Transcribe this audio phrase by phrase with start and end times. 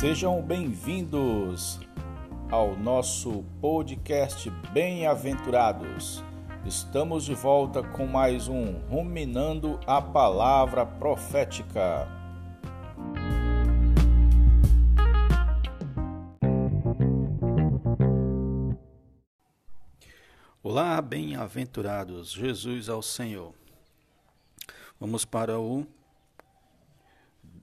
[0.00, 1.78] Sejam bem-vindos
[2.50, 6.24] ao nosso podcast Bem-aventurados.
[6.64, 12.08] Estamos de volta com mais um Ruminando a Palavra Profética.
[20.62, 23.52] Olá, bem-aventurados, Jesus ao Senhor.
[24.98, 25.86] Vamos para o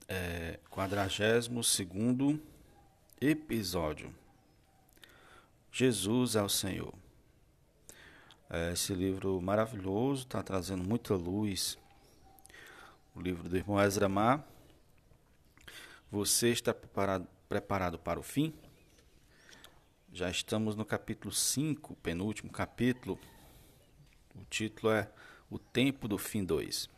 [0.07, 1.49] é, 42
[3.19, 4.13] episódio.
[5.71, 6.93] Jesus é o Senhor.
[8.49, 11.77] É, esse livro maravilhoso está trazendo muita luz.
[13.13, 14.47] O livro do irmão Ezra Mar.
[16.09, 18.53] Você está preparado, preparado para o fim?
[20.13, 23.19] Já estamos no capítulo 5, penúltimo capítulo.
[24.33, 25.11] O título é
[25.49, 26.96] O Tempo do Fim 2.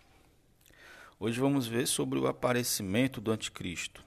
[1.22, 4.06] Hoje vamos ver sobre o aparecimento do Anticristo.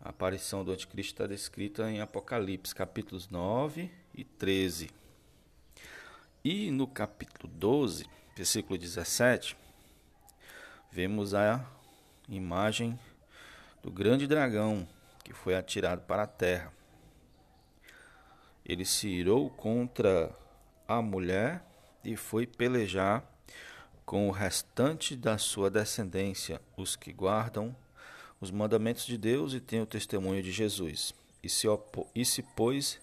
[0.00, 4.90] A aparição do Anticristo está descrita em Apocalipse, capítulos 9 e 13.
[6.44, 9.56] E no capítulo 12, versículo 17,
[10.90, 11.64] vemos a
[12.28, 12.98] imagem
[13.80, 14.88] do grande dragão
[15.22, 16.72] que foi atirado para a terra.
[18.66, 20.36] Ele se irou contra
[20.88, 21.64] a mulher
[22.02, 23.37] e foi pelejar
[24.08, 27.76] com o restante da sua descendência, os que guardam
[28.40, 31.66] os mandamentos de Deus e têm o testemunho de Jesus, e se,
[32.14, 32.98] e se pôs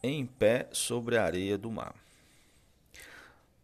[0.00, 1.92] em pé sobre a areia do mar.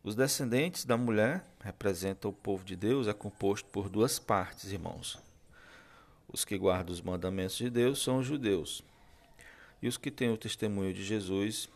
[0.02, 5.16] Os descendentes da mulher representam o povo de Deus, é composto por duas partes, irmãos.
[6.26, 8.82] Os que guardam os mandamentos de Deus são os judeus,
[9.80, 11.68] e os que têm o testemunho de Jesus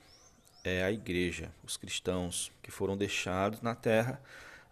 [0.64, 4.20] é a igreja, os cristãos que foram deixados na terra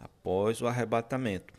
[0.00, 1.52] após o arrebatamento.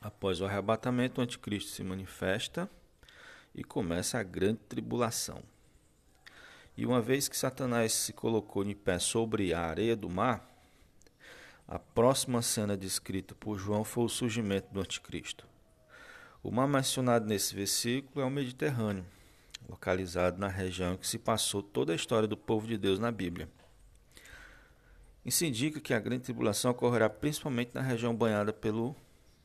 [0.00, 2.70] Após o arrebatamento, o anticristo se manifesta
[3.54, 5.42] e começa a grande tribulação.
[6.76, 10.50] E uma vez que Satanás se colocou de pé sobre a areia do mar,
[11.66, 15.46] a próxima cena descrita por João foi o surgimento do anticristo.
[16.42, 19.06] O mar mencionado nesse versículo é o Mediterrâneo,
[19.68, 23.10] localizado na região em que se passou toda a história do povo de Deus na
[23.10, 23.48] Bíblia.
[25.24, 28.94] Isso indica que a grande tribulação ocorrerá principalmente na região banhada pelo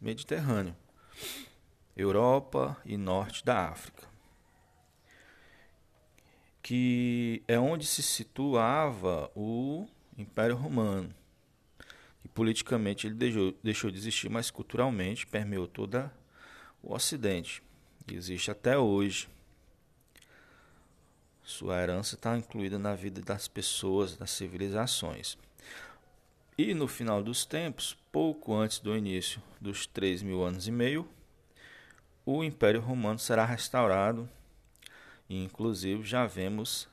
[0.01, 0.75] Mediterrâneo,
[1.95, 4.07] Europa e norte da África,
[6.61, 11.13] que é onde se situava o Império Romano.
[12.25, 16.11] E politicamente ele deixou, deixou de existir, mas culturalmente permeou todo
[16.83, 17.63] o Ocidente.
[18.05, 19.29] E existe até hoje.
[21.41, 25.37] Sua herança está incluída na vida das pessoas, das civilizações.
[26.61, 31.07] E no final dos tempos, pouco antes do início dos três mil anos e meio,
[32.25, 34.29] o Império Romano será restaurado,
[35.29, 36.85] e inclusive já vemos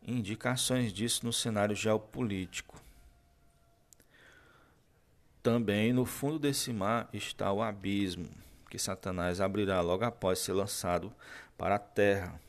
[0.00, 2.80] indicações disso no cenário geopolítico.
[5.42, 8.30] Também no fundo desse mar está o abismo,
[8.70, 11.12] que Satanás abrirá logo após ser lançado
[11.58, 12.40] para a terra.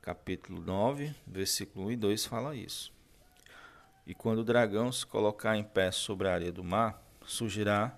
[0.00, 2.91] Capítulo 9, versículo 1 e 2 fala isso.
[4.06, 7.96] E quando o dragão se colocar em pé sobre a areia do mar, surgirá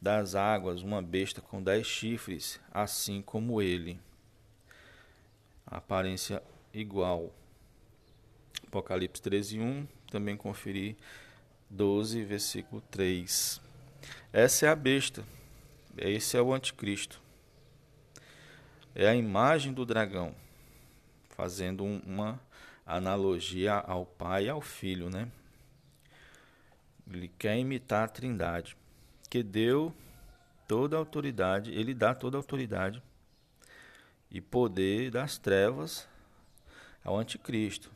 [0.00, 3.98] das águas uma besta com dez chifres, assim como ele.
[5.66, 6.42] Aparência
[6.72, 7.32] igual.
[8.66, 10.96] Apocalipse 13, 1, também conferir
[11.70, 13.60] 12, versículo 3.
[14.32, 15.24] Essa é a besta.
[15.96, 17.20] Esse é o anticristo.
[18.94, 20.34] É a imagem do dragão,
[21.30, 22.40] fazendo uma
[22.86, 25.30] analogia ao pai e ao filho, né?
[27.10, 28.76] Ele quer imitar a Trindade,
[29.28, 29.94] que deu
[30.66, 33.02] toda a autoridade, ele dá toda a autoridade
[34.30, 36.08] e poder das trevas
[37.04, 37.90] ao anticristo.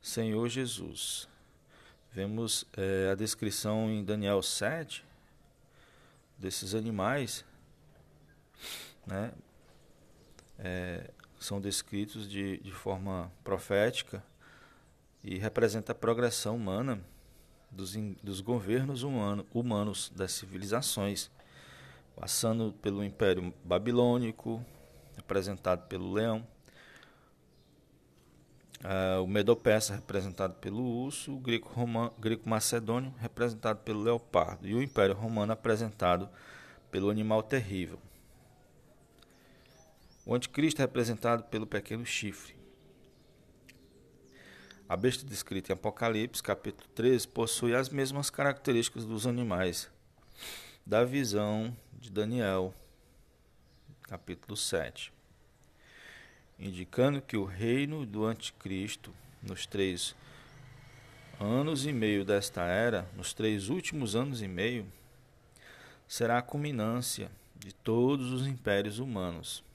[0.00, 1.28] Senhor Jesus.
[2.12, 5.04] Vemos é, a descrição em Daniel 7
[6.36, 7.44] desses animais,
[9.06, 9.32] né?
[10.58, 14.22] É, são descritos de, de forma profética
[15.22, 17.00] e representa a progressão humana
[17.70, 21.30] dos, dos governos humano, humanos das civilizações,
[22.16, 24.64] passando pelo Império Babilônico,
[25.16, 26.46] representado pelo leão,
[28.84, 35.14] uh, o Medo-Persa, representado pelo urso, o Greco-Macedônio, Greco representado pelo leopardo, e o Império
[35.14, 36.28] Romano, apresentado
[36.90, 37.98] pelo animal terrível.
[40.28, 42.54] O anticristo é representado pelo pequeno chifre.
[44.86, 49.90] A besta descrita em Apocalipse, capítulo 13, possui as mesmas características dos animais
[50.84, 52.74] da visão de Daniel.
[54.02, 55.10] capítulo 7,
[56.58, 60.14] indicando que o reino do anticristo nos três
[61.40, 64.86] anos e meio desta era, nos três últimos anos e meio,
[66.06, 69.66] será a culminância de todos os impérios humanos.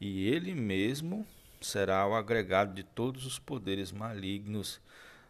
[0.00, 1.26] E ele mesmo
[1.60, 4.80] será o agregado de todos os poderes malignos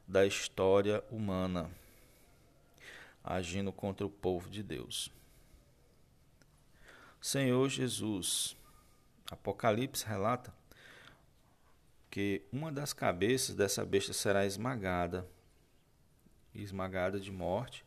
[0.06, 1.68] da história humana,
[3.24, 5.10] agindo contra o povo de Deus.
[7.20, 8.56] Senhor Jesus,
[9.30, 10.54] Apocalipse relata
[12.08, 15.28] que uma das cabeças dessa besta será esmagada,
[16.54, 17.84] esmagada de morte.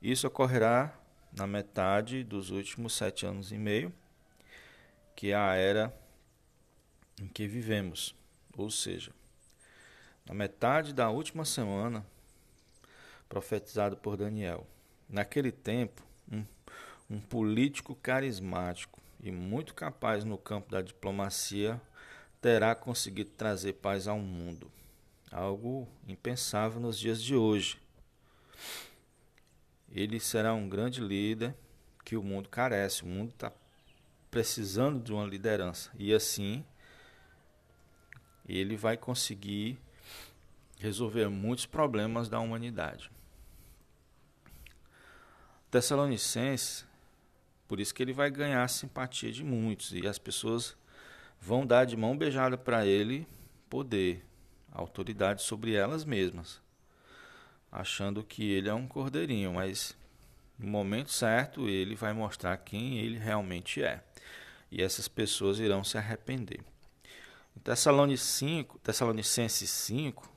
[0.00, 0.98] Isso ocorrerá
[1.32, 3.92] na metade dos últimos sete anos e meio,
[5.14, 6.05] que é a era
[7.20, 8.14] em que vivemos,
[8.56, 9.12] ou seja,
[10.26, 12.04] na metade da última semana,
[13.28, 14.66] profetizado por Daniel.
[15.08, 16.44] Naquele tempo, um,
[17.08, 21.80] um político carismático e muito capaz no campo da diplomacia
[22.40, 24.70] terá conseguido trazer paz ao mundo,
[25.30, 27.78] algo impensável nos dias de hoje.
[29.90, 31.54] Ele será um grande líder
[32.04, 33.52] que o mundo carece, o mundo está
[34.30, 36.64] precisando de uma liderança e assim
[38.48, 39.78] ele vai conseguir
[40.78, 43.10] resolver muitos problemas da humanidade.
[45.70, 46.86] Tessalonicenses,
[47.66, 50.76] por isso que ele vai ganhar a simpatia de muitos e as pessoas
[51.40, 53.26] vão dar de mão beijada para ele
[53.68, 54.24] poder,
[54.72, 56.60] autoridade sobre elas mesmas,
[57.70, 59.96] achando que ele é um cordeirinho, mas
[60.58, 64.02] no momento certo ele vai mostrar quem ele realmente é.
[64.70, 66.60] E essas pessoas irão se arrepender.
[67.62, 70.36] Tessalonicenses 5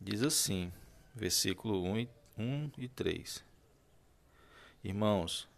[0.00, 0.72] diz assim,
[1.14, 2.08] versículo 1 e,
[2.38, 3.44] 1 e 3.
[4.84, 5.48] Irmãos,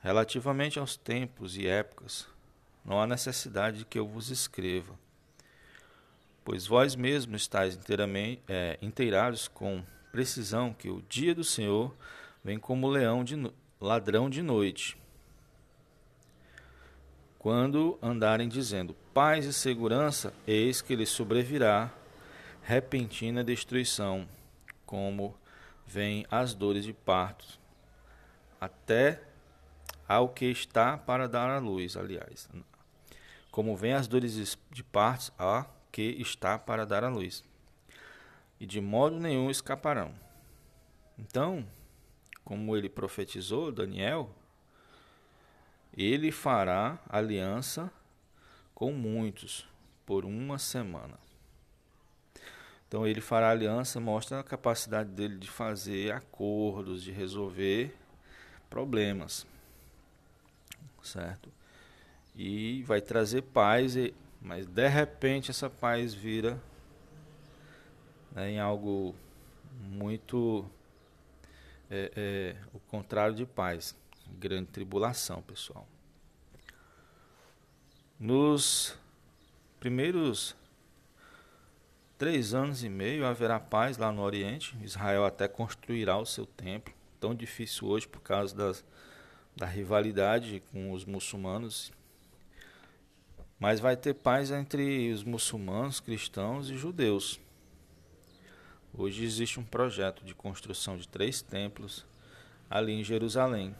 [0.00, 2.28] relativamente aos tempos e épocas,
[2.84, 4.98] não há necessidade de que eu vos escreva,
[6.44, 11.94] pois vós mesmos estáis inteiramente, é, inteirados com precisão que o dia do Senhor
[12.44, 13.36] vem como leão de
[13.80, 15.01] ladrão de noite.
[17.42, 21.92] Quando andarem dizendo paz e segurança, eis que lhes sobrevirá
[22.62, 24.28] repentina destruição,
[24.86, 25.36] como
[25.84, 27.58] vem as dores de parto,
[28.60, 29.20] até
[30.06, 32.48] ao que está para dar à luz, aliás.
[33.50, 37.42] Como vem as dores de parto a que está para dar à luz.
[38.60, 40.14] E de modo nenhum escaparão.
[41.18, 41.66] Então,
[42.44, 44.32] como ele profetizou, Daniel,
[45.96, 47.90] ele fará aliança
[48.74, 49.66] com muitos
[50.06, 51.18] por uma semana.
[52.88, 57.94] Então ele fará aliança, mostra a capacidade dele de fazer acordos, de resolver
[58.68, 59.46] problemas.
[61.02, 61.50] Certo?
[62.36, 63.94] E vai trazer paz,
[64.40, 66.60] mas de repente essa paz vira
[68.32, 69.14] né, em algo
[69.80, 70.64] muito
[71.90, 73.96] é, é, o contrário de paz,
[74.32, 75.86] grande tribulação, pessoal.
[78.18, 78.96] Nos
[79.78, 80.54] primeiros
[82.16, 84.76] três anos e meio haverá paz lá no Oriente.
[84.80, 88.84] Israel até construirá o seu templo, tão difícil hoje por causa das,
[89.56, 91.92] da rivalidade com os muçulmanos.
[93.58, 97.40] Mas vai ter paz entre os muçulmanos, cristãos e judeus.
[98.94, 102.06] Hoje existe um projeto de construção de três templos
[102.70, 103.74] ali em Jerusalém.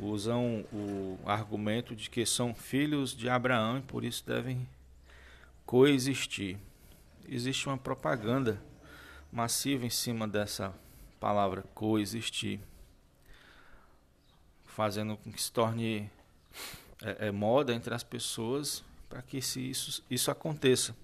[0.00, 4.66] Usam o argumento de que são filhos de Abraão e por isso devem
[5.64, 6.58] coexistir.
[7.28, 8.60] Existe uma propaganda
[9.30, 10.74] massiva em cima dessa
[11.20, 12.60] palavra coexistir,
[14.66, 16.10] fazendo com que se torne
[17.00, 20.96] é, é, moda entre as pessoas para que isso, isso aconteça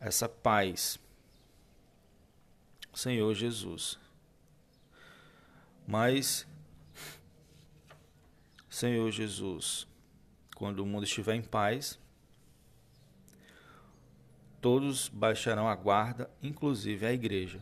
[0.00, 0.98] essa paz.
[2.92, 3.98] Senhor Jesus.
[5.86, 6.46] Mas,
[8.74, 9.86] Senhor Jesus,
[10.56, 11.96] quando o mundo estiver em paz,
[14.60, 17.60] todos baixarão a guarda, inclusive a igreja.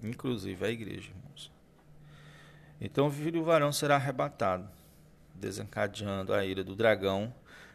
[0.00, 1.50] Inclusive a igreja, irmãos.
[2.80, 4.70] Então o filho varão será arrebatado,
[5.34, 7.34] desencadeando a ira do dragão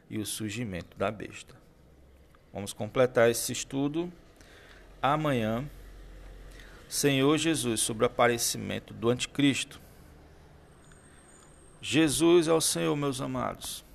[0.09, 1.55] e o surgimento da besta.
[2.53, 4.09] Vamos completar esse estudo
[5.01, 5.69] amanhã.
[6.87, 9.86] Senhor Jesus, sobre o aparecimento do Anticristo.
[11.81, 13.86] Jesus é o Senhor, meus amados.